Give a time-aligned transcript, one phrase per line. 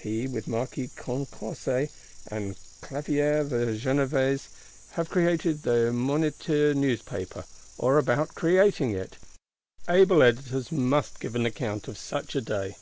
[0.00, 1.90] He, with Marquis Condorcet,
[2.30, 4.48] and Clavière the Genevese
[4.90, 7.44] "have created the Moniteur Newspaper,"
[7.78, 9.16] or are about creating it.
[9.88, 12.76] Able Editors must give account of such a day.